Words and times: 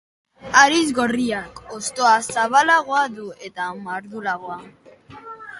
Haritz 0.61 0.87
gorriak 0.99 1.61
hostoa 1.75 2.15
zabalagoa 2.37 3.05
du 3.19 3.29
eta 3.51 3.71
mardulagoa. 3.85 4.59